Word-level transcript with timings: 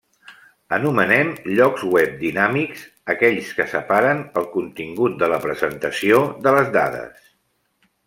Anomenem 0.77 1.29
llocs 1.59 1.83
web 1.97 2.15
dinàmics, 2.23 2.87
aquells 3.15 3.53
que 3.61 3.69
separen 3.75 4.25
el 4.43 4.51
contingut 4.57 5.23
de 5.23 5.33
la 5.37 5.41
presentació 5.49 6.27
de 6.49 6.59
les 6.61 6.77
dades. 6.81 7.35